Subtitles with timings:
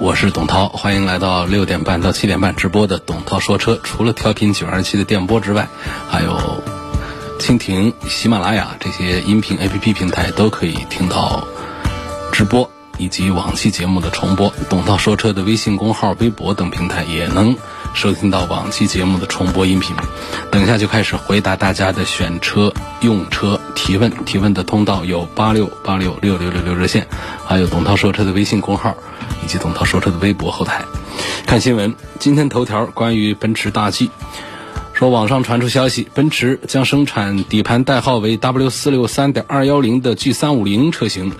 [0.00, 3.78] 我是董涛，欢迎来到六点半到七点半直播的董涛说车。
[3.84, 5.68] 除了调频九二七的电波之外，
[6.08, 6.62] 还有
[7.38, 11.46] 蜻蜓、喜马拉雅这些音频 APP 平台都可以听到
[12.32, 14.50] 直播以及往期节目的重播。
[14.70, 17.54] 董涛说车的微信公号、微博等平台也能
[17.92, 19.94] 收听到往期节目的重播音频。
[20.50, 22.72] 等一下就开始回答大家的选车、
[23.02, 27.06] 用车提问，提问的通道有八六八六六六六六热线，
[27.44, 28.96] 还有董涛说车的微信公号。
[29.50, 30.84] 以及董涛说车的微博后台，
[31.44, 31.92] 看新闻。
[32.20, 34.08] 今天头条关于奔驰大 G，
[34.92, 41.32] 说网上传出消息，奔驰将生产底盘代号为 W 四六三点二幺零的 G 三五零车型。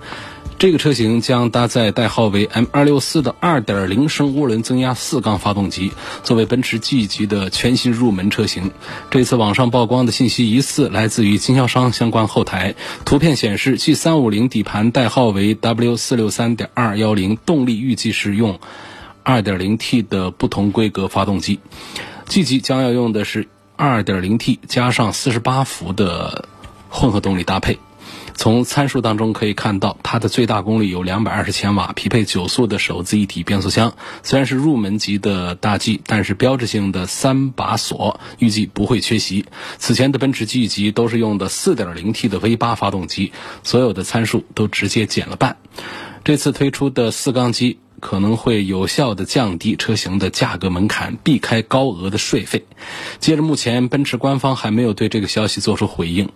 [0.61, 5.91] 这个车型将搭载代号为 M 二六四的二点零升涡轮增压四缸发动机，
[6.23, 8.71] 作为奔驰 G 级的全新入门车型。
[9.11, 12.75] 这次网上曝光的信息疑似来自于经销商相关后台。
[13.07, 18.61] 图片显示，G 三五零底盘代号为 W 四六三点二幺零，动力预计是用
[19.23, 21.59] 二点零 T 的不同规格发动机。
[22.27, 26.51] G 级将要用的是二点零 T 加上四十八伏的
[26.91, 27.79] 混合动力搭配。
[28.41, 33.93] 从参数当中可以看到，它的最大功率有两百二十千瓦，匹配九速的手自一体变速箱。
[34.23, 39.45] 虽然是入门级的大 G，但是标志性的三把锁预计不会缺席。
[39.77, 43.31] 此前的奔驰 G 级都是用的四点零 T 的 V 八发动机，
[43.63, 45.59] 所有的参数都直接减了半。
[46.25, 52.65] 这次推出的四缸机可能会有效的降低车型的价格门槛，避开高额的税费。
[53.19, 56.31] 接着，目前奔驰官方还没有对这个消息做出回应。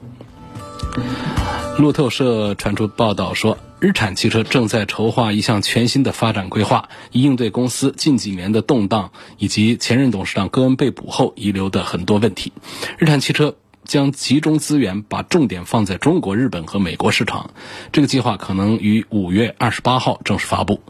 [1.76, 12.52] 路透社传出报道说，日产汽车正在筹划一项全新的发展规划，以应对公司近几年的动荡以及前任董事长戈恩被捕后遗留的很多问题。
[12.96, 17.50] 日产汽车将集中资源，把重点放在中国、日本和美国市场。
[17.92, 20.80] 这个计划可能于五月二十八号正式发布。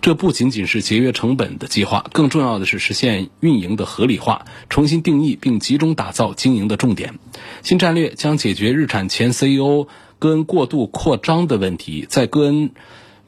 [0.00, 7.18] 这不仅仅是节约成本的计划，更重要的是实现运营的合理化，重新定义并集中打造经营的重点。
[7.62, 9.88] 新战略将解决日产前 CEO。
[10.18, 12.70] 戈恩过度扩张的问题，在戈恩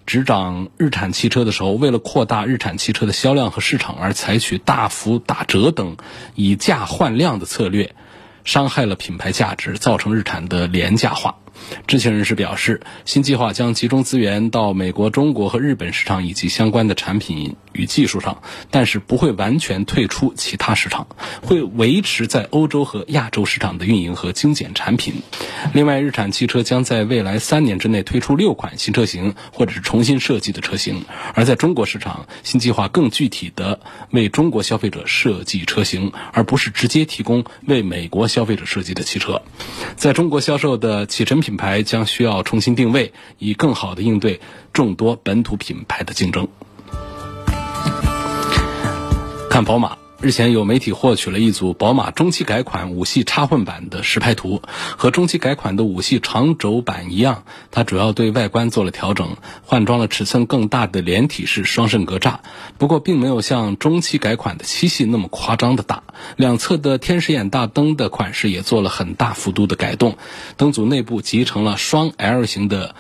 [0.06, 5.96] 执掌日产汽车的时候，为了扩大日产汽车的销量和市场而采取大幅打折等
[6.34, 7.94] 以价换量的策略，
[8.44, 11.36] 伤害了品牌价值，造成日产的廉价化。
[11.86, 21.06] 知情人士表示，新计划将集中资源到美国、中国和日本市场以及相关的产品与技术上，但是不会完全退出其他市场，
[21.42, 25.14] 会维持在欧洲和亚洲市场的运营和精简产品。
[25.72, 31.04] 另外，日产汽车将在未来三年之内推出六款新车型或者是重新设计的车型，
[31.34, 33.80] 而在中国市场，新计划更具体的
[34.10, 39.42] 为中国消费者设计车型，而不是直接提供为美国消费者设计的汽车。
[39.96, 41.58] 在中国销售的启辰品。
[41.58, 44.40] 牌将需要重新定位，以更好的应对
[44.72, 46.46] 众多本土品牌的竞争。
[49.50, 49.98] 看宝马。
[50.20, 54.60] 日前有媒体获取了一组宝马中期改款五系插混版的实拍图，
[54.96, 62.38] 和中期改款的五系长轴版一样，它主要对外观做了调整，换装了尺寸更大的连体式双肾格栅，
[62.78, 66.02] 不过并没有像中期改款的七系那么夸张的大。
[66.36, 70.16] 两侧的天使眼大灯的款式也做了很大幅度的改动，
[70.56, 72.96] 灯组内部集成了双 L 型的。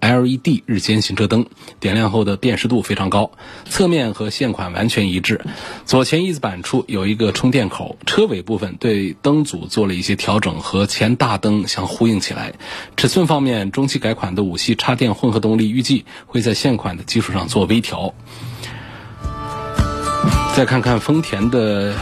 [0.00, 1.46] LED 日间行车灯
[1.80, 3.32] 点亮后的辨识度非常高，
[3.68, 5.40] 侧面和现款完全一致。
[5.84, 12.54] 左前翼子板处有一个充电口，车尾部分对灯组做了一些调整，和前大灯相呼应起来。
[12.96, 18.14] 尺寸方面，中期改款的五系插电混合动力预计会在现款的基础上做微调。
[20.54, 21.94] 再看看丰田的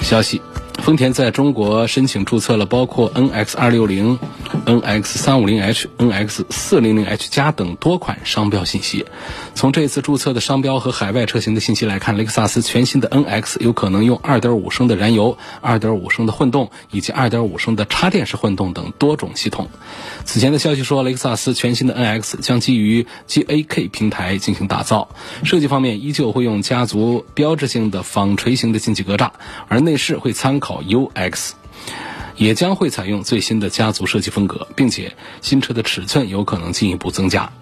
[0.00, 0.40] 消息。
[0.86, 4.20] 丰田在中国申请注册了包括 NX 二六零、
[4.66, 9.04] NX 三五零 H、NX 四零零 H 加等多款商标信息。
[9.56, 19.68] 从这次注册的商标和海外车型的信息来看，雷克萨斯全新的 NX 有可能用2.5升的燃油、2.5升的混动以及2.5升的插电式混动等多种系统。
[20.24, 25.08] 此前的消息说，雷克萨斯全新的 NX 将基于 GAK 平台进行打造。
[25.42, 29.30] 设计方面依旧会用家族标志性的纺锤形的进气格栅，
[29.66, 30.75] 而内饰会参考。
[30.82, 31.52] UX
[32.36, 37.52] 也将会采用最新的家族设计风格，并且新车的尺寸有可能进一步增加。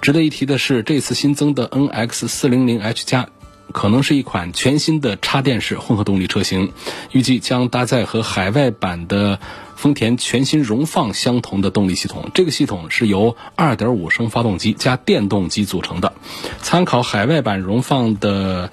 [0.00, 3.28] 值得一提的是，这次新增的 NX 400H 加
[3.72, 6.72] 可能是一款全新的插电式混合动力车型，
[7.10, 9.38] 预计将搭载和海外版的
[9.76, 12.30] 丰田全新荣放相同的动力系统。
[12.34, 16.12] 这个系统是由2.5升发动机加电动机组成的。
[16.60, 18.70] 参考海外版荣放的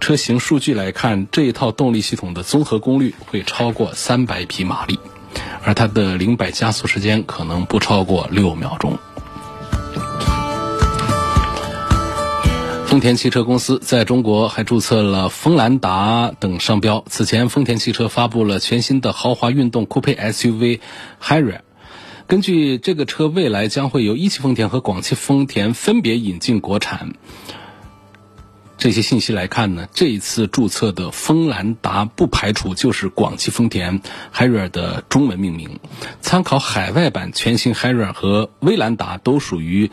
[0.00, 4.98] 车型数据来看，这一套动力系统的综合功率会超过300匹马力，
[5.62, 8.98] 而它的零百加速时间可能不超过六秒钟。
[12.86, 17.04] 丰田汽车公司在中国还注册了锋兰达等商标。
[17.06, 20.80] 此前，丰田汽车发布了全新的豪华运动酷配 SUV
[21.22, 21.60] Harrier。
[22.26, 27.12] 根据这个车未来将会由一汽丰田和广汽丰田分别引进国产。
[28.78, 34.00] 这些信息来看呢，这一次注册的锋兰达不排除就是广汽丰田
[34.34, 35.80] Harrier 的中文命名。
[36.22, 39.90] 参考海外版全新 Harrier 和威兰达都属于。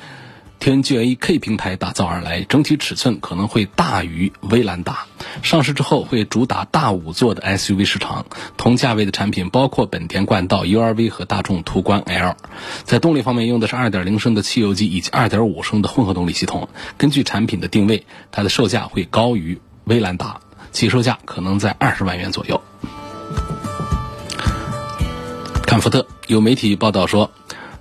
[0.60, 5.06] TNGA K 平台打造而来，整体尺寸可能会大于威兰达。
[5.44, 8.26] 上市之后会主打大五座的 SUV 市场，
[8.58, 12.36] 同价位的产品包括本田冠道、URV 和大众途观 L。
[12.84, 16.68] 在动力方面用的是2.0升的汽油机以及2.5升的混合动力系统。
[16.98, 20.40] 根据产品的定位，它的售价会高于威兰达，
[20.72, 22.60] 起售价可能在二十万元左右。
[25.68, 27.30] 看福特，有媒体报道说。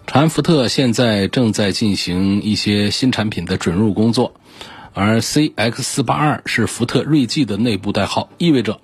[0.06, 4.34] 长安福特现在正在进行一些新产品的准入工作，
[4.92, 8.80] 而 CX482 是福特锐际的内部代号，意味着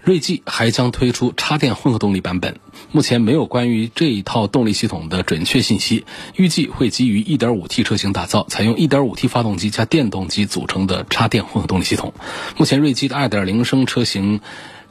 [0.00, 2.58] 锐际还将推出插电混合动力版本。
[2.92, 6.06] 目前没有关于这一套动力系统的准确信息，
[6.36, 12.14] 预计会基于 1.5T 车型打造，采用 1.5T 发动机加电动机组成的插电混合动力系统。
[12.56, 14.40] 目前锐际的2.0升车型。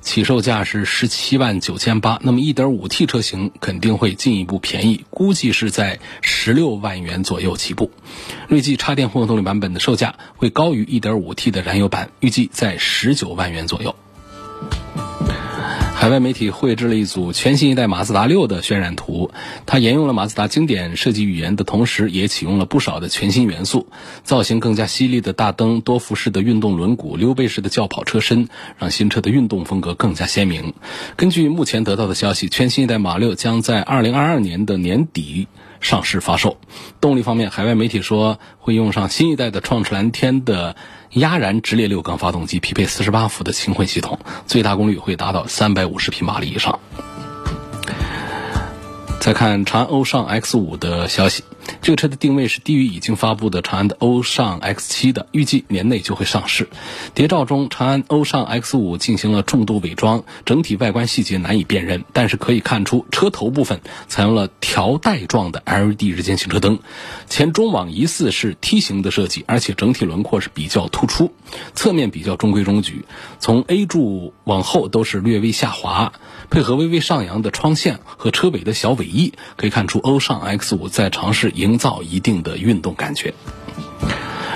[0.06, 7.90] 起售价是十七万九千八，那么一点五 T 车型肯定会进一步便宜，估计是在十六万元左右起步。
[8.48, 13.96] 锐际插电混合动力版本的售价会高于一点五 T 的燃油版，预计在十九万元左右。
[15.96, 19.32] 海外媒体绘制了一组全新一代马自达六的渲染图，
[19.66, 23.88] 它沿用了马自达经典设计语言的同时，也启用了不少的全新元素。
[24.22, 30.74] 造型更加犀利的大灯、多辐式的运动轮毂、溜背式的轿跑车身，让新车的运动风格更加鲜明。
[31.16, 35.48] 根据目前得到的消息，全新一代马六将在二零二二年的年底。
[35.82, 36.58] 上市发售，
[37.00, 40.76] 动力方面，海外媒体说会用上新一代的创驰蓝天的
[41.16, 46.80] 压燃直列六缸发动机，匹配四十八伏的轻混系统，最大功率会达到三百五十匹马力以上。
[49.22, 51.44] 再看长安欧尚 X 五的消息，
[51.82, 56.70] 这个车的定位是低于已经发布的长安的欧尚 X 七的，预计年内就会上市。
[57.14, 66.80] 谍照中，长安欧尚 X 五进行了重度伪装，整体外观细节难以辨认，但是可以看出车头部分采用了条带状的 LED 日间行车灯，
[67.30, 71.32] 前中网疑似是梯形的设计，而且整体轮廓是比较突出，
[71.74, 73.06] 侧面比较中规中矩，
[73.40, 76.14] 从 A 柱往后都是略微下滑。
[76.48, 83.34] 配合微微上扬的窗线和车尾的小尾翼，可以看出欧尚 X 五在尝试营造一定的运动感觉。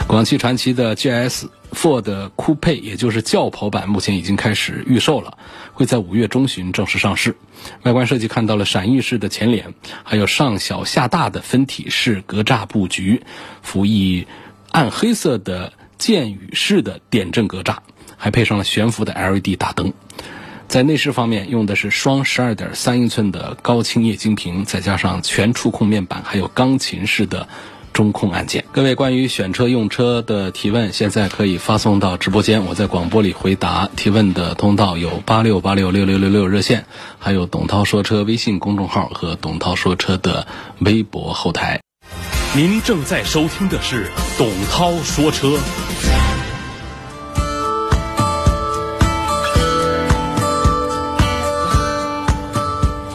[0.07, 5.37] 广汽传祺的 GS Ford 酷配，也就是轿跑版，目前已经开始预售了，
[5.73, 7.35] 会在五月中旬正式上市。
[7.83, 13.21] 外观设计看到了闪翼式的前脸，还有上小下大的分体式格栅布局，
[13.61, 14.25] 辅以
[14.71, 17.77] 暗黑色的箭羽式的点阵格栅，
[18.17, 19.93] 还配上了悬浮的 LED 大灯。
[20.69, 27.47] 在内饰方面，用的是双十二点三英寸的高清液晶屏，再加上全触控面板，还有钢琴式的
[27.91, 28.63] 中控按键。
[28.71, 33.89] 各位关于选车用车的提问，现在可以发送到直播间，我在广播里回答。
[33.95, 36.85] 提问的通道有八六八六六六六六热线，
[37.17, 40.45] 还有董涛说车微信公众号和董涛说车的
[40.81, 41.81] 微博后台。
[42.55, 45.57] 您正在收听的是董涛说车。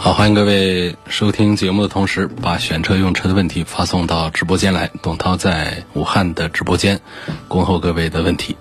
[0.04, 4.90] 好，欢迎各位收听节目的同时，把选车用车的问题发送到直播间来。
[5.00, 7.00] 董涛在武汉的直播间
[7.48, 8.54] 恭候各位的问题。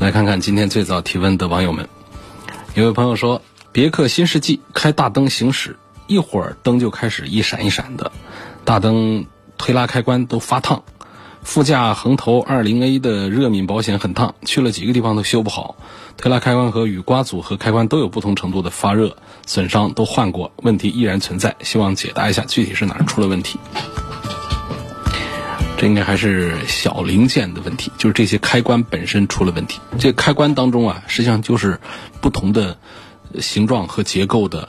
[0.00, 1.88] 来看看今天最早提问的网友们。
[2.74, 5.78] 有位朋友说，别克新世纪开大灯行驶，
[6.08, 8.10] 一会儿灯就开始一闪一闪的，
[8.64, 9.26] 大灯
[9.56, 10.82] 推拉开关都发烫。
[11.42, 15.76] 副驾横头二零 A 的热敏保险很烫，去了几个地方都修不好。
[16.16, 19.16] 推拉开关和雨刮组合开关都有不同程度的发热
[19.46, 21.56] 损伤，都换过，问题依然存在。
[21.62, 23.58] 希望解答一下，具体是哪儿出了问题？
[25.78, 29.80] 这应该还是小零件的问题，就是这些开关本身出了问题。
[29.98, 31.80] 这开关当中啊，实际上就是
[32.20, 32.76] 不同的
[33.40, 34.68] 形状和结构的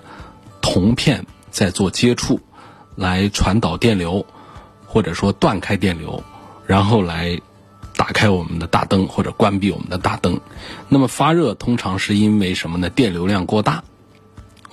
[0.61, 2.39] 铜片在做接触，
[2.95, 4.25] 来传导电流，
[4.85, 6.23] 或者说断开电流。
[6.65, 7.39] 然后来
[7.95, 10.39] 打开我们的大灯或者关闭我们的大灯。
[10.89, 12.89] 那么发热通常是因为什么呢？
[12.89, 13.83] 电流量过大。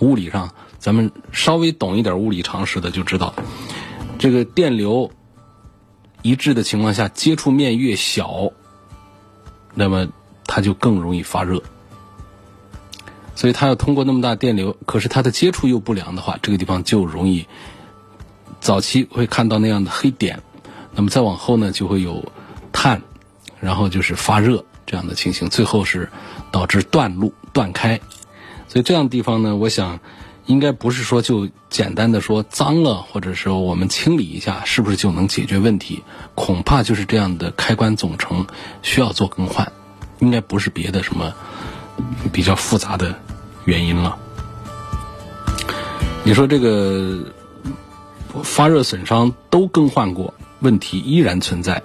[0.01, 3.35] 物理上，咱们稍微懂一点物理常识的就知道，
[4.17, 5.11] 这个电流
[6.23, 8.53] 一致的情况下，接触面越小，
[9.75, 10.07] 那么
[10.47, 11.65] 它就更容易发热。
[13.35, 17.49] 所以它要通过那么大电流，可是它的接触又不良的话，这个地方就容易
[18.61, 20.45] 早期会看到那样的黑点。
[20.99, 22.33] 那么再往后呢，就会有
[22.73, 23.03] 碳，
[23.61, 26.11] 然后就是发热这样的情形，最后是
[26.51, 28.01] 导致断路断开。
[28.67, 30.01] 所以这样地方呢，我想
[30.47, 36.03] 应该不是说就简单的说脏了，或者说我们清理一下，是不是就能解决问题？
[36.35, 38.49] 恐怕就是这样的开关总成
[38.83, 39.71] 需要做更换，
[40.19, 41.33] 应该不是别的什么
[42.33, 43.15] 比较复杂的
[43.67, 44.19] 原因了。
[46.25, 47.21] 你说这个
[48.43, 50.35] 发热损伤都更换过？
[50.61, 51.83] 问题依然存在，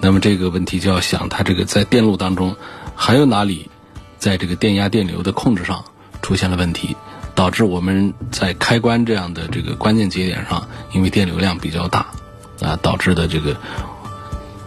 [0.00, 2.56] 那么这个问题就要想，它这个在电路当中
[2.94, 3.70] 还有哪里，
[4.18, 5.84] 在这个电压、电流的控制上
[6.22, 6.96] 出现了问题，
[7.34, 12.06] 导致我们在开关这样的这个关键节点上，因为电流量比较大
[12.60, 13.56] 啊，导致的这个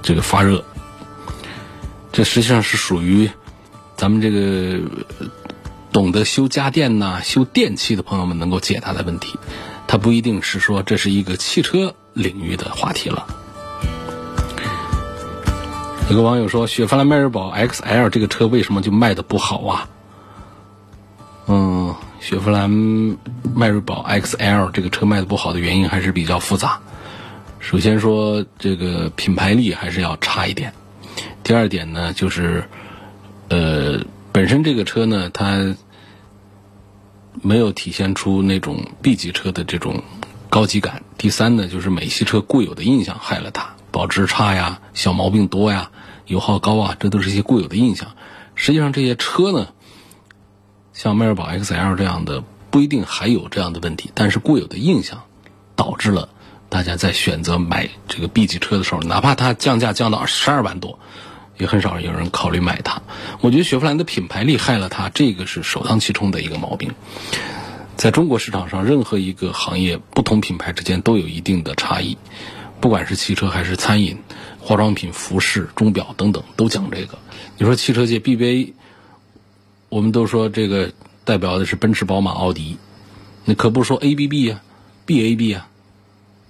[0.02, 0.64] 这个发热，
[2.12, 3.30] 这实际上是属于
[3.98, 4.80] 咱们这个
[5.92, 9.40] 懂得修家电呐、修电器的朋友们能够解答的问题，
[9.88, 13.28] 它不一定是说这是一个汽车领域的话题了。
[16.10, 19.90] 有个网友说：“雪佛兰迈锐宝 XL 这个车为什么就卖的不好啊？”
[21.46, 22.68] 嗯，雪佛兰
[23.54, 26.80] 迈锐宝 XL 这个车卖的不好的原因还是比较复杂。
[27.60, 30.74] 首先说这个品牌力还是要差一点。
[31.44, 32.64] 第二点呢，就是
[33.50, 35.76] 呃，本身这个车呢，它
[37.44, 40.02] 没有体现出那种 B 级车的这种
[40.50, 41.04] 高级感。
[41.20, 45.92] 第三呢，就是美系车固有的印象害了它，保值差呀，小毛病多呀。
[46.30, 48.12] 油耗高啊，这都是一些固有的印象。
[48.54, 49.70] 实际上，这些车呢，
[50.94, 55.24] 像迈锐宝 XL 这样的不一定还有这样的问题，但是固有的印象
[55.76, 56.30] 导致了
[56.70, 61.00] 大家在选择买这个 B 级车的时候，哪怕它降价降到十二万多，
[61.58, 63.02] 也很少有人考虑买它。
[63.42, 66.92] 我觉得雪佛兰的品牌力害了它，这个是首当其冲的一个毛病。
[67.96, 72.18] 在中国市场上，任何一个行业不同品牌之间都有一定的差异，
[72.80, 74.22] 不管是汽车还是餐饮。
[74.60, 77.18] 化妆品、服饰、钟表等等都讲这个。
[77.58, 78.74] 你说汽车界 BBA，
[79.90, 80.92] 我们都说这个
[81.24, 82.78] 代表的是奔驰、宝马、奥迪，
[83.46, 84.62] 那可不说 ABB 呀、
[85.08, 85.68] BAB 啊？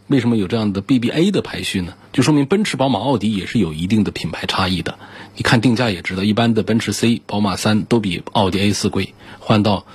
[0.07, 1.93] 为什么有这样的 BBA 的排序呢？
[2.11, 4.97] 就说明奔驰、宝马、奥迪也是有一定的品牌差异的。
[5.35, 9.13] 你看定价也知道，一般的奔驰 C、宝马三都比奥迪 A 四贵。
[9.39, 9.85] 换到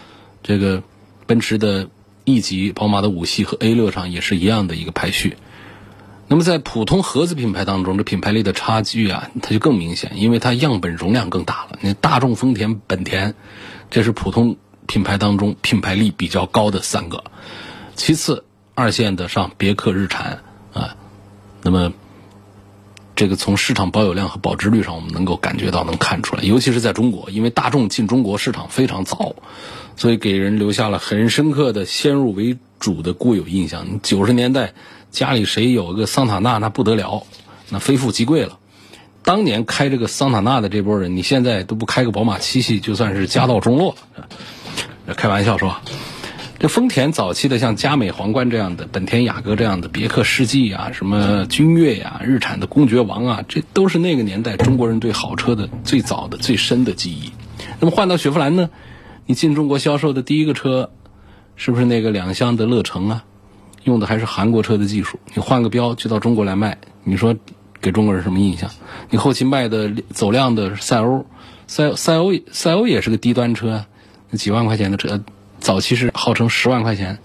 [0.45, 0.85] 这个
[1.27, 1.91] 奔驰的
[2.25, 5.37] E 级、宝马的五系和 A 六上也是一样的一个排序。
[6.27, 11.79] 那么在普通合资品牌当中，这品牌力的差距啊，它就更明显，因为它样本容量更大了。
[11.83, 13.35] 你大众、丰田、本田，
[13.91, 17.25] 这是普通品牌当中品牌力比较高的三个。
[17.95, 20.97] 其次，二线的上别克、日产啊，
[21.63, 21.93] 那么
[23.17, 26.43] 这个从市场保有量和保值率上，我们能够感觉到、能看出来。
[26.43, 29.37] 尤其是在中国，因为大众进中国市场非常早，
[29.97, 34.01] 所以给人留下了很深刻的先入为主的固有印象。
[34.03, 34.75] 九十年代。
[35.15, 37.23] 家里谁有个桑塔纳，那不得了，
[37.69, 38.59] 那非富即贵了。
[39.23, 43.95] 当年开这个桑塔纳的这波人，你现在都不开个宝马七系，就算是家道中落。
[45.17, 45.77] 开玩笑说，
[46.65, 57.33] 这丰田早期的像佳美皇冠这样的，本田雅阁这样的，别克世纪啊，什么君越呀，日产的公爵王啊，这都是那个年代中国人对好车的最早的、最深的记忆。
[57.81, 58.71] 那么换到雪佛兰呢？
[59.27, 60.89] 你进中国销售的第一个车，
[61.55, 63.25] 是不是那个两厢的乐城啊？
[63.83, 67.37] 用的还是韩国车的技术，你换个标就到中国来卖，你说
[67.83, 68.71] 给中国人什么印象？
[69.11, 71.27] 你后期卖的走量的赛欧，
[71.67, 73.85] 赛赛欧赛欧也是个低端车，
[74.33, 75.21] 几万块钱的车，
[75.65, 77.21] 早期是号称十万块钱，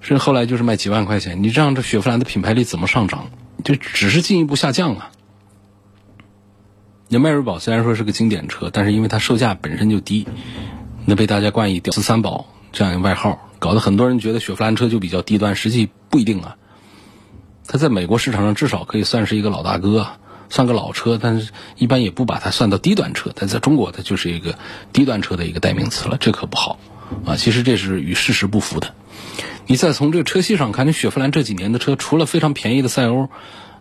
[0.00, 1.42] 甚至后来就是卖几万块钱。
[1.42, 3.28] 你这样这雪佛兰的品牌力怎么上涨？
[3.62, 5.10] 就只是进一步下降啊。
[7.08, 10.26] 那迈锐宝虽然说是个经典车，但是因为它售价本身就低，
[11.04, 13.50] 那被大家冠以“屌丝三宝”这样一个外号。
[13.58, 16.56] 搞得很多人觉得雪佛兰车就比较低端，实际不一定啊。
[17.66, 20.06] 它在美国市场上至少可以算是一个老大哥，
[20.48, 23.30] 算个老车，但是一般也不把它算到低端车。
[23.34, 24.58] 但在中国，它就是一个
[24.92, 26.78] 低端车的一个代名词了，这可不好
[27.24, 27.36] 啊。
[27.36, 28.94] 其实这是与事实不符的。
[29.66, 33.28] 你再从这个车系上看，你雪佛兰这几年的车，除了非常便宜的赛欧，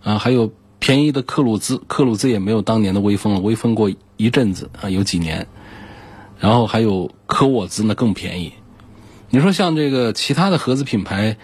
[0.03, 5.47] 啊，还有便宜的克鲁兹，克鲁兹也没有当年的威风了，威风过一阵子啊，有几年。
[6.37, 8.53] 然后还有科沃兹，那更便宜。
[9.29, 11.37] 你说像这个其他的合资品牌，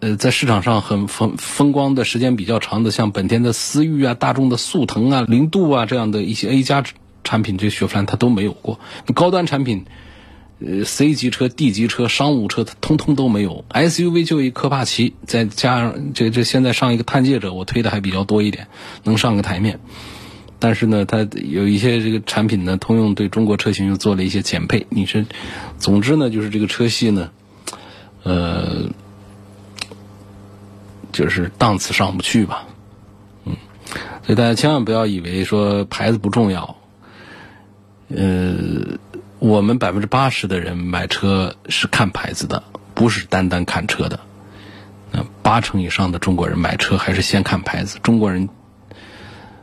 [0.00, 6.82] 呃，在市场上很风风光的时间比较长的，像本田的思域啊、大众的速腾啊、零度啊这样的一些 A 加
[7.22, 8.80] 产品，这雪佛兰它都没有过。
[9.14, 9.84] 高端产品，
[10.58, 13.66] 呃，C 级车、D 级车、商务车，它通通都没有。
[13.68, 18.68] SUV 就一科帕奇，再加上这这现在上一个探界者，我推的还比较多一点，
[19.04, 19.80] 能上个台面。
[20.58, 24.86] 但是呢，它有一些这个产品呢，通用对中国车型又做了一些减配。
[24.88, 25.26] 你是，
[25.78, 27.30] 总之呢，就是这个车系呢，
[28.22, 28.88] 呃。
[31.12, 32.66] 就是档次上不去吧，
[33.44, 33.56] 嗯，
[34.24, 36.76] 所以大家千万不要以为说牌子不重要，
[38.08, 38.54] 呃，
[39.38, 42.62] 我们百分之八十的人买车是看牌子的，
[42.94, 44.20] 不是单单看车的，
[45.10, 47.98] 那八成以上的中国人买车还是先看牌子。
[48.02, 48.48] 中国人，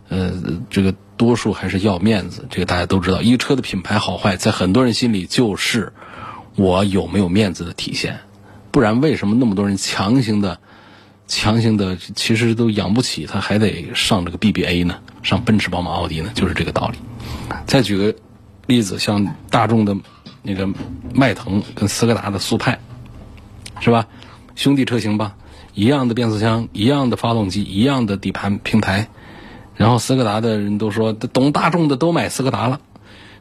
[0.10, 0.34] 呃，
[0.70, 3.22] 这个多数还是要面子，这个大家都知道。
[3.22, 5.94] 一车的品牌好坏，在很多人心里就是
[6.56, 8.20] 我有没有面子的体现，
[8.72, 10.60] 不然为什么那么多人强行的？
[11.28, 16.98] 强行的其实都养不起，他还得上这个 BBA 呢，上奔驰、宝马、奥迪呢，就是这个道理。
[17.66, 18.16] 再举个
[18.66, 19.96] 例子，像大众的
[20.42, 20.70] 那个
[21.14, 22.80] 迈腾跟斯柯达的速派，
[23.82, 24.08] 是吧？
[24.56, 25.36] 兄弟车型吧，
[25.74, 29.10] 一样的变速箱，一样的发动机，一样的底盘平台。
[29.76, 32.80] 然后斯柯达的人都说，懂大众的都买斯柯达了，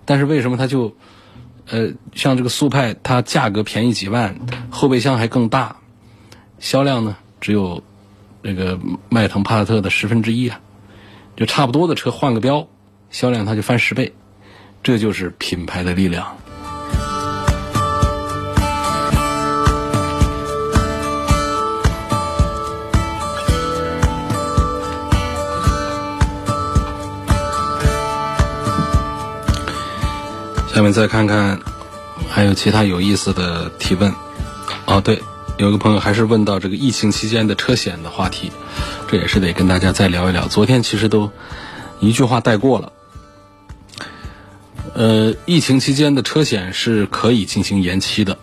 [0.05, 0.95] 但是为什么他就
[1.71, 4.37] 呃，像这个速派，它价格便宜几万，
[4.71, 5.77] 后备箱还更大，
[6.59, 7.17] 销量呢？
[7.47, 7.81] 只有
[8.43, 8.77] 那个
[9.09, 10.59] 迈腾、帕萨特的十分之一啊，
[11.37, 12.67] 就差不多的车换个标，
[13.09, 14.13] 销量它就翻十倍，
[14.83, 16.27] 这就是品牌的力量。
[30.75, 31.57] 下面再看看
[32.29, 34.13] 还有其他有意思的提问。
[34.87, 35.23] 哦，对。
[35.59, 38.53] 有个朋友还是问到这个疫情期间的车险的话题，
[39.09, 40.47] 这也是得跟大家再聊一聊。
[40.49, 41.31] 昨天其实都
[41.99, 42.93] 一句话带过了。
[44.95, 48.37] 呃，疫情期间的车险是可以进行延期的。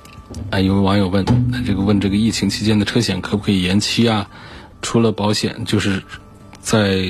[0.50, 4.28] 啊，有位网友问，那这个问这个疫情期间的车险可不可以延期啊？
[4.82, 6.02] 除了保险，就是
[6.62, 7.06] 在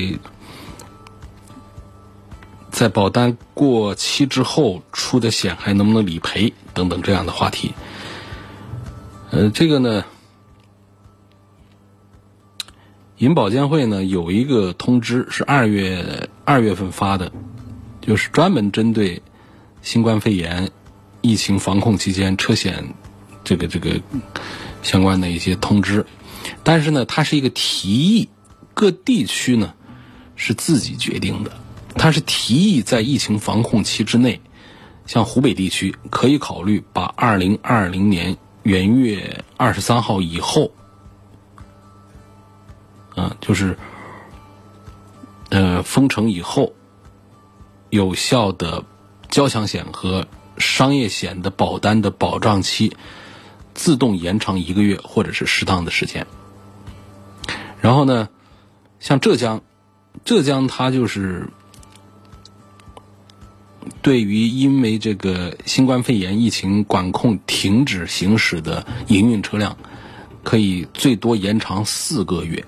[2.70, 7.72] 在保单过期之后出的险还能不能理赔等等这样的话题。
[9.34, 10.04] 呃，这个呢，
[13.18, 17.32] 银保监会呢有一个通知是二月二月份发的，
[18.00, 19.22] 就是专门针对
[19.82, 20.70] 新冠肺炎
[21.20, 22.94] 疫情防控期间车险
[23.42, 24.00] 这个这个
[24.84, 26.06] 相关的一些通知，
[26.62, 28.28] 但是呢，它是一个提议，
[28.72, 29.74] 各地区呢
[30.36, 31.50] 是自己决定的，
[31.96, 34.40] 它是提议在疫情防控期之内，
[35.06, 38.36] 像湖北地区可以考虑把二零二零年。
[38.64, 40.72] 元月二十三号以后，
[43.14, 43.78] 啊，就是
[45.50, 46.72] 呃封城以后，
[47.90, 48.84] 有效的
[49.28, 50.26] 交强险和
[50.58, 52.96] 商业险的保单的保障期
[53.74, 56.26] 自动延长一个月，或者是适当的时间。
[57.80, 58.28] 然后呢，
[58.98, 59.62] 像浙江，
[60.24, 61.48] 浙江它就是。
[64.02, 69.76] 对于因为这个新冠肺炎疫情管控停止行驶的营运车辆，
[70.42, 72.64] 可以最多延长四个月。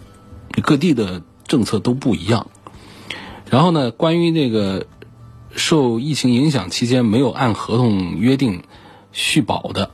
[0.63, 2.49] 各地的政策都不一样。
[3.51, 4.87] 然后呢，关于那个
[5.55, 8.63] 受疫情影响期间没有按合同约定
[9.13, 9.91] 续保的，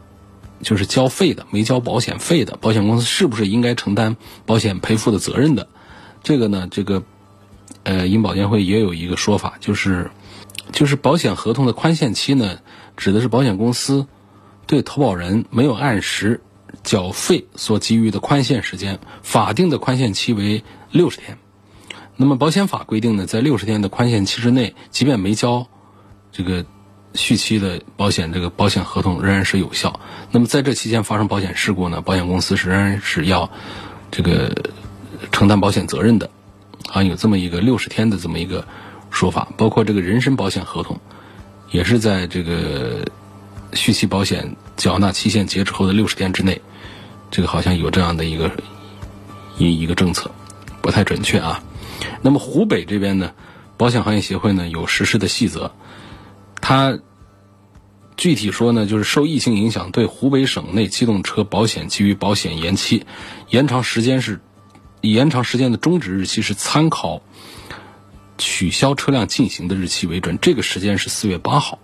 [0.63, 5.69] 就是交费的没交保险费的，保险公司是不是应该承担保险赔付的责任的？
[6.23, 7.03] 这个呢，这个
[7.83, 10.11] 呃，银保监会也有一个说法，就是。
[10.71, 12.61] 就是保险合同的宽限期呢，
[12.97, 14.07] 指的是保险公司
[14.67, 16.41] 对投保人没有按时
[16.85, 19.01] 缴费所给予的宽限时间。
[19.23, 21.37] 法定的宽限期为六十天。
[22.17, 25.67] 那么保险法规定呢，在六十天的宽限期之内，即便没交
[26.31, 26.65] 这个
[27.15, 30.01] 续期的保险，这个保险合同仍然是有效。
[30.31, 33.51] 那么在这期间发生保险事故呢，保险公司仍然是要
[34.11, 34.55] 这个
[35.33, 36.31] 承担保险责任的。
[36.87, 38.67] 好像有这么一个六十天的这么一个。
[39.23, 40.99] 说法包括这个人身保险合同，
[41.71, 43.05] 也是在这个
[43.73, 46.61] 续期保险缴纳期限截止后的六十天之内，
[47.31, 48.51] 这个好像有这样的一个
[49.59, 50.29] 一一个政策，
[50.81, 51.63] 不太准确啊。
[52.21, 53.31] 那么湖北这边呢，
[53.77, 55.71] 保险行业协会呢有实施的细则，
[56.61, 56.99] 它
[58.17, 63.07] 具体说呢，就是受疫情影响，对湖北省内机动车保险给予保险延期，
[63.51, 64.41] 延长时间是
[65.01, 67.23] 延长时间的终止日期是参考。
[68.43, 71.79] 取消车辆进行的日期为准，这个时间是四月八号，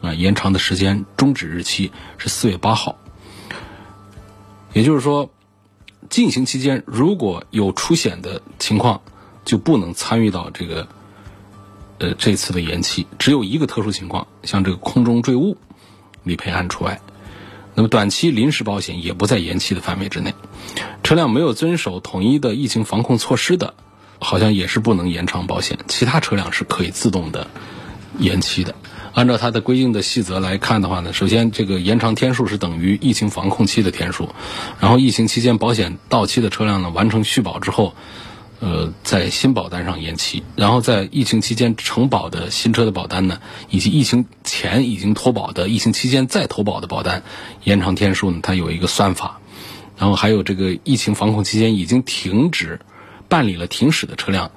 [0.00, 2.96] 啊，延长的时间终止日期是四月八号。
[4.72, 5.30] 也就是说，
[6.08, 9.02] 进行期间如果有出险的情况，
[9.44, 10.86] 就不能参与到这个
[11.98, 13.06] 呃这次的延期。
[13.18, 15.56] 只有一个特殊情况，像这个空中坠物
[16.22, 17.00] 理赔案除外。
[17.74, 20.32] 那么短期临时保险也不在延期的范围之内。
[21.02, 23.74] 车辆没有遵守统一的疫情防控措施的，
[24.24, 25.78] 好像也是不能延长保险。
[25.86, 27.46] 其他车辆是可以自动的
[28.18, 28.74] 延期的。
[29.12, 34.30] 按照它的规定的细则来看的话呢，首先这个延长天数是等于疫情防控期的天数，
[34.80, 37.94] 然后疫情期间保险到期的车辆呢，完成续保之后，
[38.58, 43.38] 呃，在新保单上延期，然后在疫情期间承保的新车的保单呢，
[43.70, 47.22] 以及疫情前已经脱保的、疫情期间再投保的保单，
[47.62, 49.38] 延长天数呢，它有一个算法，
[49.96, 52.80] 然后还有这个疫情防控期间已经停止
[53.34, 54.48] 办理了停驶的车辆，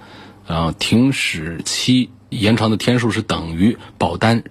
[0.46, 2.12] 然后停驶期。
[2.30, 4.44] 延长的天数是等于保单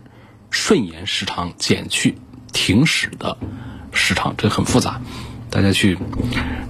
[0.50, 2.16] 顺延时长减去
[2.52, 3.38] 停驶的
[3.92, 5.00] 时长，这很复杂。
[5.48, 5.96] 大家去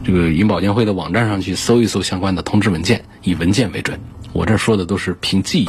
[0.04, 3.98] 这个银保监会的网站上去搜一搜相关的通知文件，以文件为准。
[4.34, 5.68] 我这说的都是凭记忆。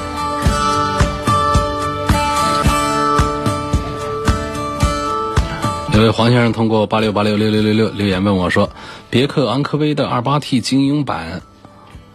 [5.94, 8.70] 有位黄先生通过八六八六六六六六留言问我说
[9.10, 11.42] ：“别克昂科威的二八 T 精英版，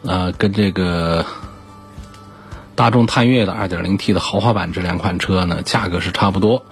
[0.05, 1.25] 呃，跟这个。”
[2.75, 6.65] 大众探岳的 2.0T 的豪华版这两款车呢，价格是差不多，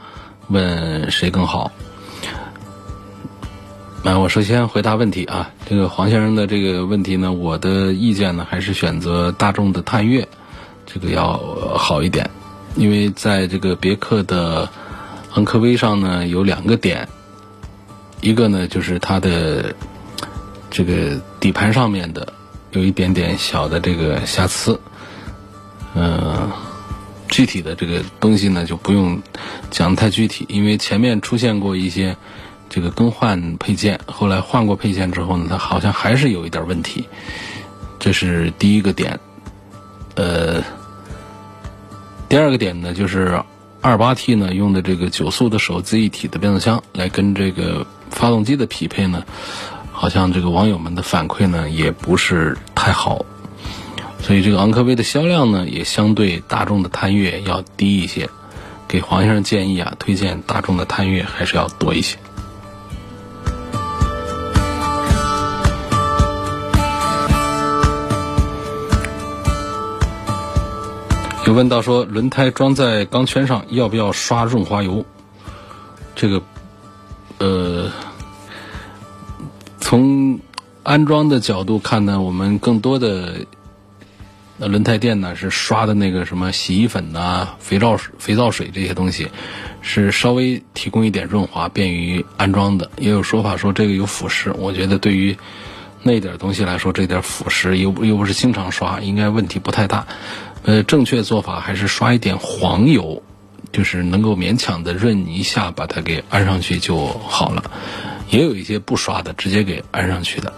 [0.48, 1.70] 问谁更好？
[4.02, 10.26] 那我首先回答问题啊，这个黄先生的这个问题呢，我的意见呢还是选择大众的探岳，
[10.86, 11.38] 这个要
[11.76, 12.30] 好一点，
[12.76, 14.70] 因为在这个别克的
[15.34, 17.06] 昂科威上呢有两个点，
[18.22, 19.74] 一个呢就是它的
[20.70, 22.32] 这个底盘上面的
[22.72, 24.80] 有一点点小的这个瑕疵。
[25.94, 26.50] 嗯，
[27.28, 29.20] 具体的这个东西呢，就不用
[29.70, 32.16] 讲太具体，因为前面出现过一些
[32.68, 37.06] 这个更换配件，后来换过配件之后呢，它好像还是有一点问题，
[37.98, 39.18] 这是第一个点。
[40.14, 40.62] 呃，
[42.28, 43.42] 第二个点呢，就是
[43.80, 49.24] 二八 T 呢用的这个九速的手自一体的变速箱来跟这个发动机的匹配呢，
[50.00, 53.26] 好像这个网友们的反馈呢也不是太好。
[54.22, 58.30] 所以这个昂科威的销量呢，也相对大众的探岳要低一些。
[58.88, 62.16] 给黄先生建议啊，推荐大众的探岳还是要多一些。
[71.46, 75.04] 有问到说，轮胎装在钢圈上要不要刷润滑油？
[76.16, 76.42] 这个，
[77.38, 77.90] 呃，
[79.80, 80.40] 从
[80.82, 83.46] 安装的角度看呢，我们更多的。
[84.58, 89.30] 轮胎店呢是刷的那个什么洗衣粉呐、肥皂、肥皂水这些东西，
[89.80, 92.90] 是稍微提供一点润滑，便于安装的。
[92.98, 95.38] 也有说法说这个有腐蚀，我觉得对于
[96.02, 100.06] 那点东西来说，这点腐蚀又又不是经常刷，应该问题不太大。
[100.62, 103.22] 呃，正确做法还是刷一点黄油，
[103.72, 107.70] 就是能够勉强的润一下，把它给安上去就好了。
[108.30, 110.52] 也有一些不刷的，直接给安上去的。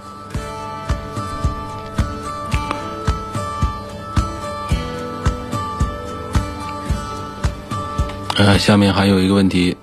[8.36, 9.76] 呃，下面还有一个问题，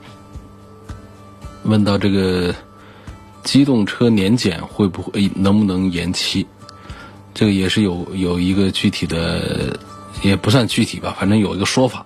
[1.64, 2.54] 问到这个
[3.44, 6.46] 机动车年检会不会能不能延期？
[7.34, 9.80] 这个也是有有一个具体的，
[10.24, 12.06] 也不算具体吧，反正有一个说法，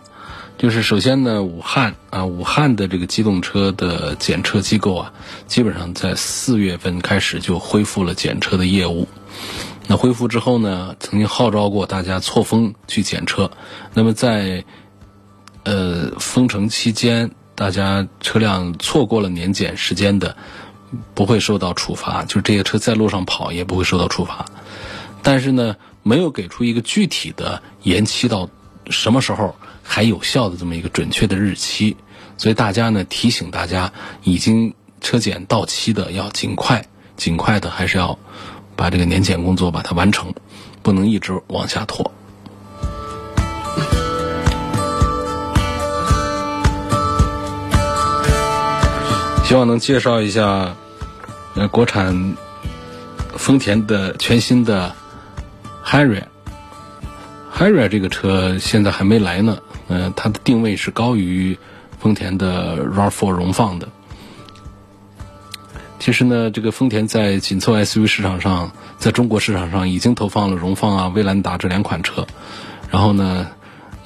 [0.58, 5.14] 就是首先呢，武汉啊，武汉的这个机动车的检测机构啊，
[5.48, 9.08] 基本上在四月份开始就恢复了检测的业务。
[9.88, 13.52] 那恢复之后呢，曾经号召过大家错峰去检测，
[13.94, 14.64] 那么在。
[15.66, 20.36] 呃，封城期间，大家车辆错过了年检时间的，
[21.14, 24.44] 不会受到处罚，就是这些车在路上跑也不会受到处罚。
[25.22, 28.50] 但是呢，没有给出一个具体的延期到
[28.90, 31.96] 什么时候还有效的这么一个准确的日期，
[32.38, 33.92] 所以大家呢提醒大家，
[34.24, 38.18] 已经车检到期的要尽快、尽快的，还是要
[38.76, 40.34] 把这个年检工作把它完成，
[40.82, 42.12] 不能一直往下拖。
[49.46, 50.76] 希望能介绍一下，
[51.56, 52.36] 呃，国产
[53.36, 54.96] 丰田的全新的
[55.86, 56.33] Harrier。
[57.56, 61.56] H a r r i 这个车现在还没来呢，呃，它的定位是高于
[62.00, 63.88] 丰田的 RAV4 荣放的。
[66.00, 72.26] 其实呢，这个丰田在紧凑 SUV 市场上，在中国市场上已经投放了荣放啊、威兰达这两款车，
[72.90, 73.48] 然后呢，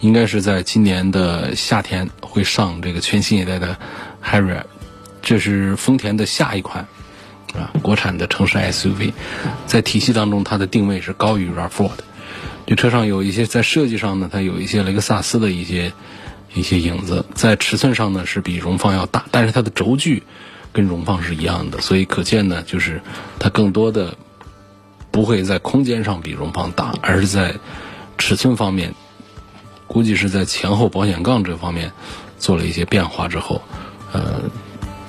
[0.01, 3.77] 应该是在今年的夏天会上这个全新一代的
[4.19, 4.65] h a r r i。
[5.21, 6.85] 这是丰田的下一款
[7.55, 7.71] 啊？
[7.81, 9.13] 国产的城市 SUV，
[9.65, 12.03] 在体系当中它的定位是高于 RAV4 的。
[12.67, 15.93] 这车上有一些在设计上呢，它有一些雷克萨斯的一些
[16.53, 20.23] 一些影子，在尺寸上呢是比荣放要大，但是它的轴距
[20.73, 23.01] 跟荣放是一样的，所以可见呢，就是
[23.39, 24.17] 它更多的
[25.11, 27.55] 不会在空间上比荣放大，而是在
[28.17, 28.93] 尺寸方面，
[29.87, 31.93] 估计是在前后保险杠这方面
[32.37, 33.61] 做了一些变化之后，
[34.11, 34.41] 呃，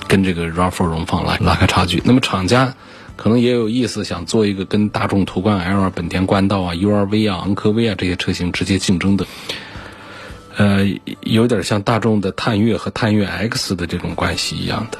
[0.07, 2.01] 跟这个 RAV4 荣放拉拉开差距。
[2.05, 2.73] 那么厂家。
[3.19, 9.25] 可能也有意思，想做一个跟大众途观 L、本田冠道啊、URV 啊、昂科威啊这些车型直接竞争的，
[10.55, 10.87] 呃，
[11.23, 14.97] 有点像大众的探岳和探岳 X 的这种关系一样的。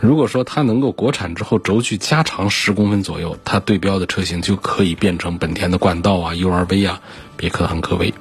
[0.00, 6.98] 如果说它能够国产之后轴距加长十公分左右，它对标的车型就可以变成本田的冠道啊、URV 啊、
[7.36, 8.14] 别克昂科威，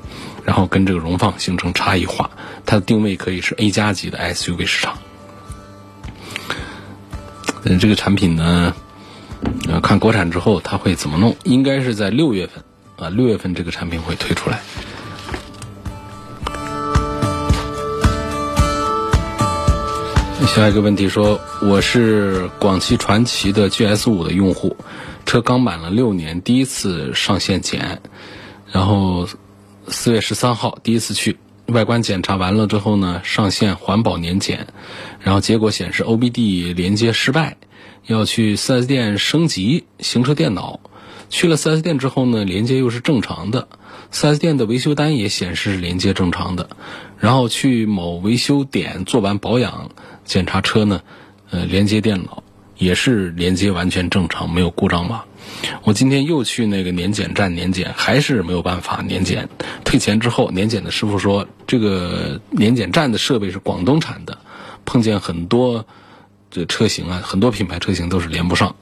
[0.44, 2.30] 然后跟这个荣放形成差异化，
[2.66, 4.98] 它的定位可以是 A 加级的 SUV 市场。
[7.68, 8.76] 嗯，这个产品呢，
[9.68, 11.36] 呃，看国产之后它会怎么弄？
[11.44, 12.64] 应该是在六月份，
[12.98, 14.62] 啊，六月份这个产品会推出来。
[20.48, 24.78] 下一个问题说，我是广汽传祺的 GS 五的用户，
[25.26, 28.00] 车刚满了六年，第一次上线检，
[28.72, 29.28] 然后
[29.88, 31.38] 四月十三号第一次去。
[31.68, 34.68] 外观检查完了之后呢，上线环保年检，
[35.20, 37.58] 然后结果显示 OBD 连接失败，
[38.06, 40.80] 要去 4S 店升级行车电脑。
[41.30, 43.68] 去了 4S 店之后呢，连接又是正常的
[44.12, 46.70] ，4S 店的维修单也显示连接正常的。
[47.18, 49.90] 然后去某维修点做完保养
[50.24, 51.02] 检查车呢，
[51.50, 52.44] 呃，连接电脑
[52.78, 55.24] 也是连接完全正常，没有故障码。
[55.84, 59.50] 我今天又去那个年检站年检，还是没有办法年检。
[59.84, 64.38] 退钱之后，年检的师傅说，这个年检站的设备是广东产的，
[64.86, 65.86] 碰见很多
[66.52, 68.76] 这车型啊，很多品牌车型都是连不上。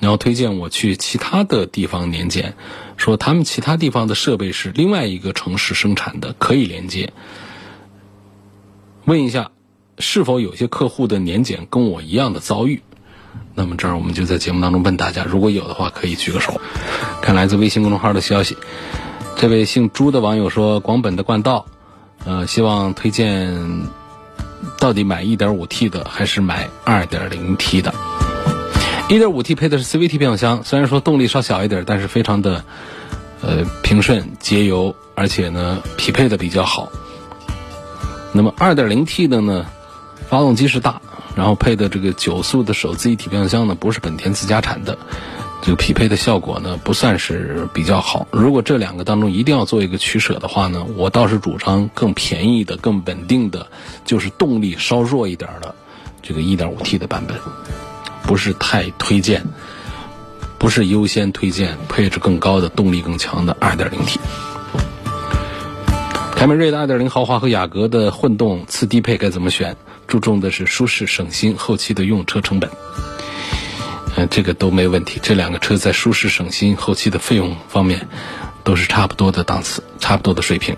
[0.00, 2.54] 然后推荐我去其他的地方年检，
[2.96, 7.12] 说他们其他地方的设备是另外一个城市生产的，可以连接。
[9.04, 9.52] 问一下，
[9.98, 12.82] 是否有些客户的年检跟我一样的遭遇？
[13.54, 16.60] 那么这儿我们就在节目当中问大家，如果有的话可以举个手。
[17.20, 18.56] 看来自微信公众号的消息，
[19.36, 21.66] 这位姓朱的网友说，广本的冠道，
[22.24, 23.86] 呃，希望推荐
[24.78, 27.94] 到底买 1.5T 的还是买 2.0T 的
[29.08, 32.64] ？1.5T 配的是 CVT 变速箱，虽然说动力稍小一点，但是非常的
[33.42, 36.90] 呃平顺节油，而且呢匹配的比较好。
[38.32, 39.66] 那么 2.0T 的呢，
[40.32, 41.02] 发动机是大。
[41.36, 44.96] 然后配的这个九速的手自一体变速箱呢，不是本田自家产的，
[45.60, 48.26] 这个匹配的效果呢不算是比较好。
[48.30, 53.66] 如果这两个当中一定要做一个取舍的话呢，我倒是主张更便宜的、更稳定的，
[54.06, 55.74] 就是动力稍弱一点的
[56.22, 57.36] 这个 1.5T 的版本，
[58.22, 59.44] 不是太推荐，
[60.58, 64.16] 不是优先推荐配置更高的、动力更强的 2.0T。
[66.34, 69.76] 凯美瑞的2.0豪华和雅阁的混动次低配该怎么选？
[70.12, 72.68] 注重的是舒适省心，后期的用车成本，
[74.14, 75.18] 嗯，这个都没问题。
[75.22, 78.06] 这两个车在舒适省心、后期的费用方面
[78.62, 80.76] 都是差不多的档次，差不多的水平。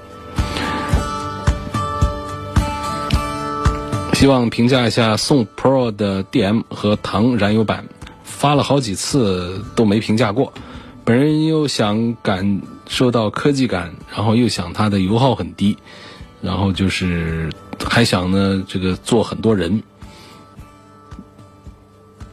[4.13, 7.89] 希望评价一下宋 Pro 的 DM 和唐燃油版，
[8.23, 10.53] 发了好几次都没评价过。
[11.05, 15.77] 本人又想感受到科技感，然后又想它的油耗很低，
[16.45, 17.51] 然后就是。
[17.91, 19.83] 还想呢，这个坐很多人，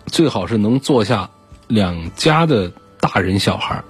[0.06, 1.30] 最好是能坐下
[1.68, 3.84] 两家的大人小孩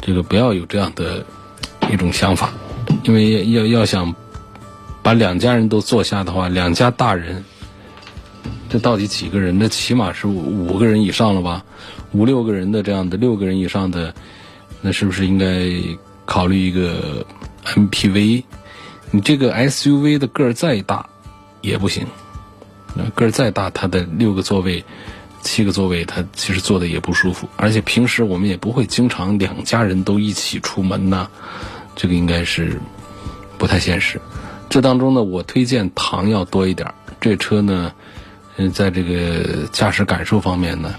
[0.00, 1.24] 这个不要有这样的
[1.90, 2.52] 一种想法，
[3.02, 4.12] 因为要要想
[5.02, 7.44] 把两家人都坐下的话，两家大人，
[8.68, 9.56] 这到底几个人？
[9.58, 11.62] 那起码是五个人以上了吧？
[12.12, 14.14] 五六个人的这样的，六个人以上的，
[14.80, 15.70] 那是不是应该
[16.24, 17.26] 考虑一个
[17.64, 18.44] MPV？
[19.10, 21.08] 你这个 SUV 的个儿再大，
[21.60, 22.06] 也不行。
[22.94, 24.84] 那个儿再大，它的六个座位、
[25.42, 27.48] 七个座位，它其实坐的也不舒服。
[27.56, 31.28] 而且平时我们也不会经常两家人都一起出门呐，
[31.94, 32.80] 这个应该是
[33.58, 34.20] 不太现实。
[34.68, 36.92] 这当中呢，我推荐唐要多一点。
[37.20, 37.92] 这车呢，
[38.56, 40.94] 嗯，在这个驾驶感受方面呢，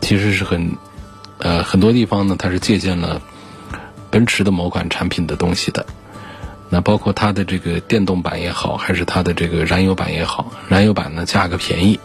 [0.00, 0.72] 其实是很
[1.38, 3.20] 呃很多地方呢，它是借鉴了
[4.10, 5.84] 奔驰的某款产品的东西的。
[6.68, 11.98] 那包括它的这个电动版也好，还是它的这个燃油版也好，燃油版呢价格便宜，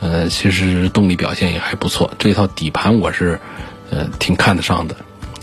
[0.00, 2.10] 呃，其实动力表现也还不错。
[2.18, 3.38] 这套底盘我是
[3.90, 4.96] 呃挺看得上的，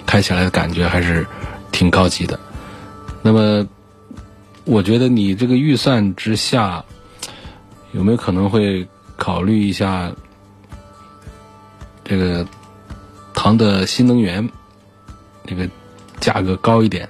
[0.05, 1.25] 开起来的感觉还是
[1.71, 2.39] 挺高级的。
[3.21, 3.67] 那么，
[4.65, 6.83] 我觉得你这个预算之下，
[7.91, 10.11] 有没有可能会考虑一下
[12.03, 12.47] 这个
[13.33, 14.49] 唐的新能源，
[15.45, 15.69] 这个
[16.19, 17.07] 价格高一点，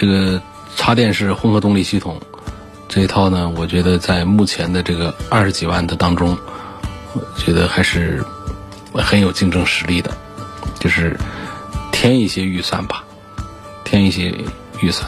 [0.00, 0.40] 这个
[0.76, 2.18] 插电式混合动力系统
[2.88, 6.34] 这一套呢，我觉得在目前的这个二十几万的当中，
[7.12, 8.24] 我觉得还是
[8.94, 10.10] 很有竞争实力的，
[10.78, 11.14] 就是
[11.92, 13.04] 添一些预算吧，
[13.84, 14.34] 添一些
[14.80, 15.06] 预算。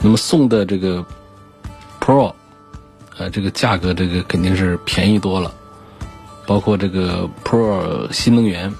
[0.00, 1.04] 那么送的这个
[1.98, 2.32] Pro，
[3.18, 5.52] 呃，这个价格这个肯定是便宜多了，
[6.46, 8.72] 包括这个 Pro 新能源，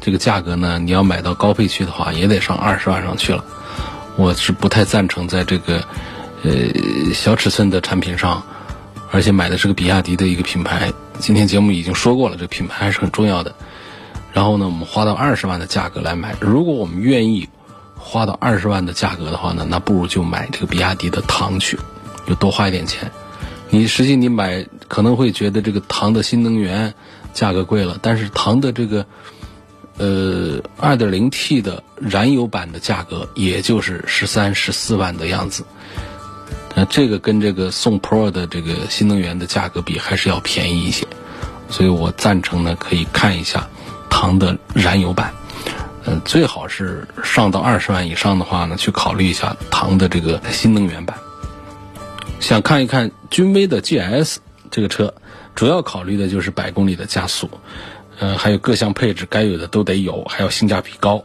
[0.00, 3.44] 这个价格呢，你要买到高配区的话，也得上二十万上去了。
[4.18, 5.84] 我是不太赞成在这个
[6.42, 8.42] 呃小尺寸的产品上，
[9.12, 10.92] 而且买的是个比亚迪的一个品牌。
[11.20, 13.54] 今天节目已经说过了，这个品牌还是很重要的。
[14.32, 17.48] 然后呢，我们花到二十万的价格来买，如果我们愿意。
[18.00, 21.76] 花到二十万的价格的话呢，那不如就买这个比亚迪的唐去，
[22.28, 23.10] 就多花一点钱。
[23.70, 26.94] 你实际你买可能会觉得这个唐的新能源
[27.34, 29.04] 价格贵了，但是唐的这个
[29.98, 35.64] 呃二点零 T 的燃油版的价格也就是十三十四万的样子，
[36.74, 41.06] 那这个跟这个宋 Pro 的这个新能源的价格比还是要便宜一些，
[41.68, 43.68] 所以我赞成呢可以看一下
[44.08, 45.32] 唐的燃油版。
[46.06, 51.18] 嗯，最好是上到二十万以上的话呢，去考虑一下唐的这个新能源版。
[52.40, 54.36] 想看一看君威的 GS
[54.70, 55.12] 这个车，
[55.54, 57.50] 主要考虑的就是百公里的加速，
[58.18, 61.24] 呃，还有各项配置该有的都得有，还要性价比高。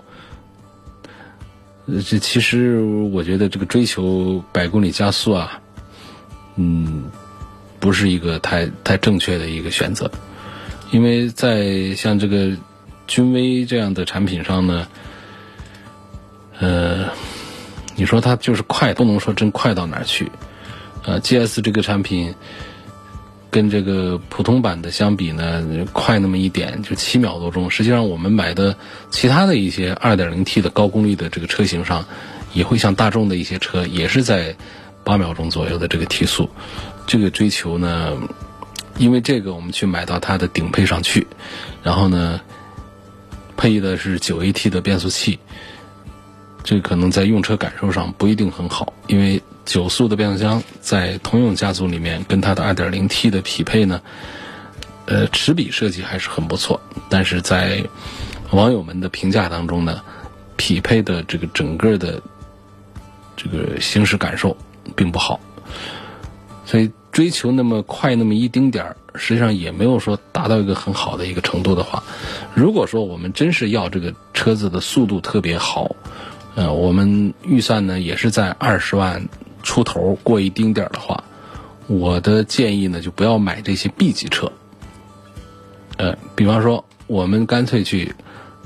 [1.87, 2.79] 这其实
[3.11, 5.59] 我觉得这个追求百公里加速啊，
[6.55, 7.05] 嗯，
[7.79, 10.09] 不是一个太太正确的一个选择，
[10.91, 12.51] 因为在像这个。
[13.05, 14.87] 君威这样的产品上呢，
[16.57, 17.09] 呃，
[17.97, 20.31] 你说它就是快，不能说真快到哪儿去。
[21.03, 22.33] 呃，GS 这个产品
[23.53, 25.63] 跟这个普通版的相比呢，
[25.93, 27.69] 快那么一点，就七秒多钟。
[27.69, 28.75] 实际上，我们买的
[29.11, 32.03] 其他的一些 2.0T 的高功率的这个车型上，
[32.53, 34.55] 也会像大众的一些车，也是在
[35.03, 36.49] 八秒钟左右的这个提速。
[37.05, 38.17] 这个追求呢，
[38.97, 41.27] 因为这个我们去买到它的顶配上去，
[41.83, 42.41] 然后呢。
[43.55, 45.37] 配的是九 AT 的变速器，
[46.63, 54.01] 这可能在用车感受上不一定很好，因为九速的变速箱在通用家族里面跟它的 2.0T 的匹配呢，
[55.05, 57.83] 呃，齿比设计还是很不错，但是在
[58.51, 60.01] 网友们的评价当中呢，
[60.57, 62.21] 匹配的这个整个的
[63.35, 64.55] 这个行驶感受
[64.95, 65.39] 并不好，
[66.65, 68.95] 所以追求那么快那么一丁点儿。
[69.15, 72.01] 实际上也没有说达到一个很好的一个程度的话，
[72.55, 75.95] 如果说我们真是要这个车子的速度特别好，
[76.55, 79.23] 呃，我们预算呢也是在二十万
[79.63, 81.23] 出头过一丁点儿的话，
[81.87, 84.51] 我的建议呢就不要买这些 B 级车。
[85.97, 88.13] 呃，比方说我们干脆去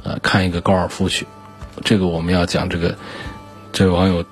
[0.03, 1.25] 呃看一个高尔夫去，
[1.83, 2.97] 这个我们要讲这个
[3.71, 4.25] 这位网友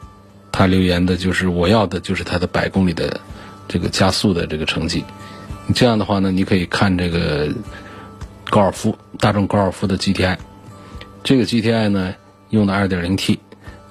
[0.52, 3.20] 他留言的就是我要的就是他的百公里的
[3.68, 5.04] 这个加速的这个成绩。
[5.74, 7.50] 这样的话呢，你可以看这个
[8.50, 10.38] 高尔夫，大众高尔夫的 GTI，
[11.24, 12.14] 这个 GTI 呢
[12.52, 13.40] 用的 2.0T，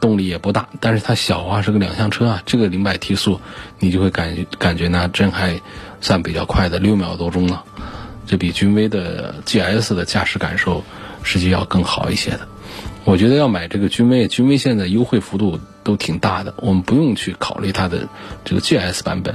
[0.04, 3.40] 动力也不大，但是它小啊，是个两厢车啊，这个零百提速
[3.78, 5.58] 你就会感觉感觉呢，真还
[6.02, 7.64] 算比较快的，六秒多钟了，
[8.26, 10.84] 这比君威的 GS 的驾驶感受
[11.22, 12.46] 实际要更好一些的。
[13.04, 18.06] 我觉得要买这个君威，君威现在优惠幅度都挺大的，我们不用去考虑它的
[18.44, 19.34] 这个 GS 版本。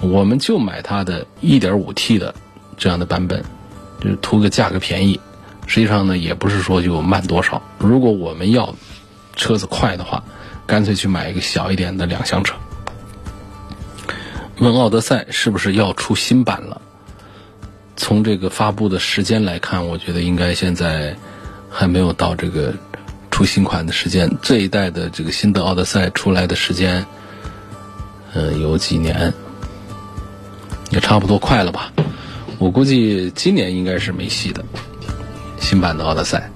[0.00, 2.34] 我们就买它的 1.5T 的
[2.76, 3.44] 这样的版本，
[4.00, 5.20] 就是图个价格便宜。
[5.68, 7.62] 实际上呢，也不是说就慢多少。
[7.78, 8.74] 如果我们要
[9.40, 10.22] 车子快的话，
[10.66, 12.54] 干脆去买一个小一点的两厢车。
[14.58, 16.82] 问奥德赛是不是要出新版了？
[17.96, 21.16] 从这个发布的时间来看，我觉得应该现在
[21.70, 22.74] 还没有到这个
[23.30, 24.30] 出新款的时间。
[24.42, 27.06] 这一代的这个新的奥德赛出来的时间，
[28.34, 29.32] 呃，有几年？
[30.90, 31.92] 也差不多快了吧，
[32.58, 34.62] 我估计今年应该是没戏的。
[35.58, 36.50] 新版的奥德赛，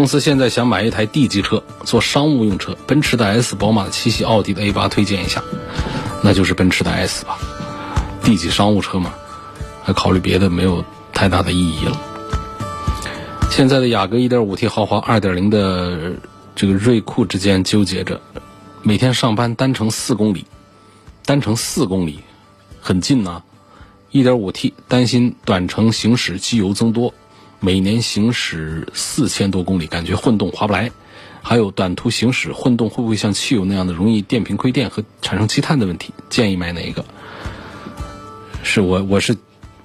[0.00, 5.42] 公司现在想买一台 D 级车做商务用车，奔驰的 S、宝马的七系、奥迪的 A 八，推荐一下，
[6.24, 7.38] 那就是奔驰的 S 吧。
[8.24, 9.12] D 级商务车嘛，
[9.84, 10.82] 还考虑别的没有
[11.12, 12.00] 太大的意义了。
[13.50, 16.14] 现在的雅阁 1.5T 豪华2.0的。
[16.56, 18.22] 这个锐库之间纠结着，
[18.82, 20.46] 每天上班单程四公里，
[21.26, 22.20] 单程四公里，
[22.80, 23.42] 很近呐。
[24.10, 27.12] 一点五 T 担心短程行驶机油增多，
[27.60, 30.90] 每年行驶四千多公里，感觉混动划不来。
[31.42, 36.12] 还有短途行驶混动会不会像汽油那样的容易电瓶亏电和产生积碳的问题？
[36.28, 37.04] 建议买哪一个？
[38.62, 39.36] 是我我是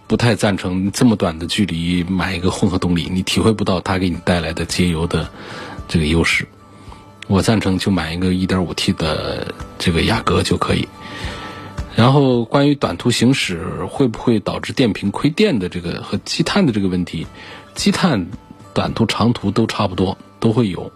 [0.07, 5.29] 不太赞成这么短的距离买一个混合动力，你体会不到它给你带来的节油的
[5.87, 6.45] 这个优势。
[7.27, 10.87] 我赞成就买一个 1.5T 的这个雅阁就可以。
[11.95, 17.25] 然后关于短途行驶会不会导致电瓶亏电的这个和积碳的这个问题，
[17.75, 18.27] 积碳
[18.73, 20.91] 短途长途都差不多都会有，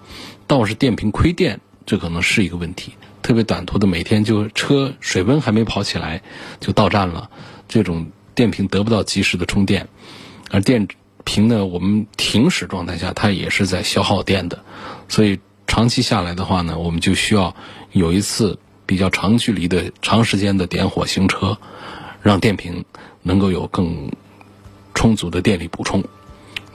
[0.48, 2.94] 倒是电瓶亏电这可能是一个问题。
[3.22, 6.22] 特别短途的每天就车水温还没跑起来
[6.60, 7.30] 就到站了，
[7.68, 9.88] 这种电瓶得不到及时的充电，
[10.50, 10.88] 而电
[11.24, 14.64] 瓶呢我们停驶状态下它也是在消耗电的，
[15.08, 17.56] 所以长期下来的话呢，我们就需要
[17.92, 18.58] 有一次。
[18.90, 21.56] 比较长距离的长时间的点火行车，
[22.24, 22.84] 让电瓶
[23.22, 24.10] 能够有更
[24.96, 26.04] 充足的电力补充，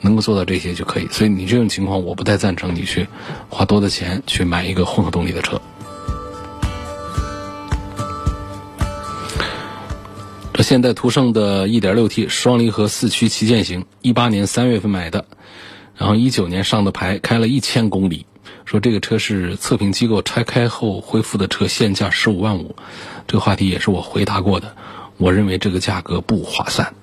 [0.04, 1.08] 能够做到这些就可以。
[1.10, 3.08] 所以你这种情况，我不太赞成你去
[3.48, 5.60] 花多的钱去买一个混合动力的车。
[10.52, 15.24] 这现代途胜的 1.6T 双离合四驱旗舰型，一八年三月份买的，
[15.96, 18.26] 然后一九年上的牌，开了一千公里。
[18.64, 22.76] 说这个车是测评机构拆开后恢复的车，现价十五万五。
[23.26, 24.76] 这个话题也是我回答过的。
[25.16, 26.94] 我认为这个价格不划算，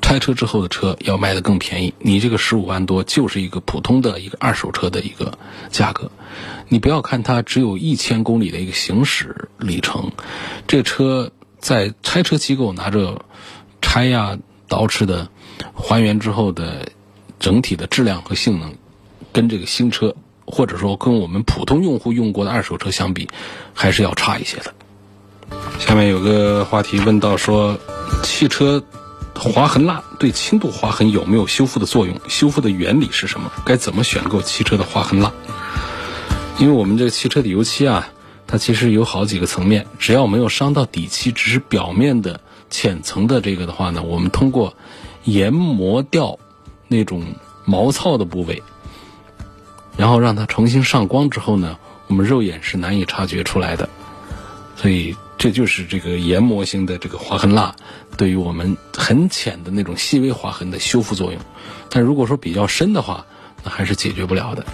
[0.00, 1.94] 拆车之后的车要卖的更便宜。
[1.98, 5.38] 你这个十五万多就是一个普通的一个二手车的一个
[5.70, 6.10] 价格。
[6.68, 10.10] 你不要看它只有一千公里的一个行驶里程，
[10.66, 13.24] 这车在拆车机构拿着
[13.80, 14.38] 拆呀、
[14.68, 15.28] 捯饬的
[15.74, 16.88] 还原之后的
[17.38, 18.74] 整体的质量和性能，
[19.32, 20.14] 跟这个新车。
[20.52, 23.28] 或者说跟我们普通用户用过的二手车相比，
[23.72, 24.74] 还是要差一些的。
[25.78, 27.78] 下面有个话题问到说，
[28.24, 28.82] 汽车
[29.34, 32.20] 划痕蜡对轻度划痕有没有修复的作用？
[32.28, 33.50] 修复的原理是什么？
[33.64, 35.32] 该怎么选购汽车的划痕蜡？
[36.58, 38.08] 因为我们这个汽车的油漆啊，
[38.46, 44.74] 它其实有好几个层面，只要没有伤到底漆，只是表面的浅层的这个的话呢，我们通过
[45.24, 46.38] 研磨掉
[46.88, 48.62] 那种毛糙的部位。
[49.96, 53.88] 然后让它重新上光之后呢，我们肉眼是难以察觉出来的，
[54.76, 57.74] 所以这就是这个研磨型的这个划痕蜡
[58.20, 61.40] 对于我们很浅的那种细微划痕的修复作用。
[61.88, 63.24] 但如果说比较深的话，
[63.64, 64.66] 那还是解决不了的。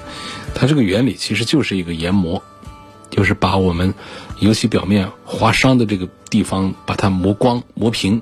[0.52, 2.42] 它这个原理其实就是一个研磨，
[3.08, 3.94] 就是把我们
[4.40, 8.20] 油漆表面划伤的这个地方把它磨光磨平，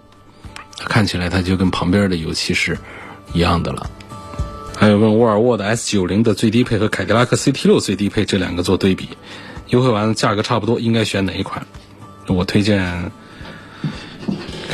[0.76, 2.76] 看起来它就跟旁边的油漆是
[3.32, 3.90] 一样的了。
[4.76, 9.08] 还有问沃尔沃的 S 九零的最低配和凯迪拉克 CT 六最低配这两个做对比，
[9.68, 11.66] 优惠完价格差不多，应该选哪一款？
[12.26, 13.10] 我推荐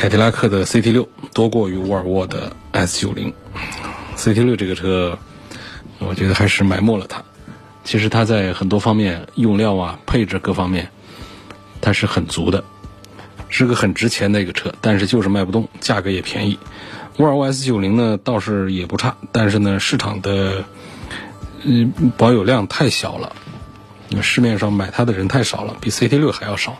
[0.01, 3.31] 凯迪拉克的 CT 六多过于沃尔沃的 S 九零。
[4.17, 5.19] CT 六这个车，
[5.99, 7.23] 我觉得还是埋没了它。
[7.83, 10.89] 其实它在很多方面用料啊、配置各方面，
[11.81, 12.63] 它是很足的，
[13.47, 16.57] 是个很值钱的一个车，但是就是卖不动，价格也便宜。
[17.17, 20.65] 沃尔沃 S 九零呢，倒是也不差，但是呢，市场的
[21.61, 23.35] 嗯保有量太小了，
[24.23, 26.79] 市面上买它的人太少了，比 CT 六还要少。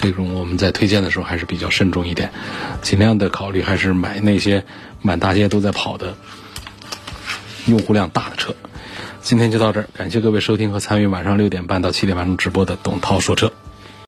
[0.00, 2.32] 这种我们在推荐的时候还是比较慎重一点，
[2.80, 4.64] 尽量的考虑还是买那些
[5.02, 6.14] 满大街都在跑的、
[7.66, 8.54] 用户量大的车。
[9.20, 13.52] 今天就到这儿，感谢各位收听和参与晚上六点半到七点半钟直播的董涛说车。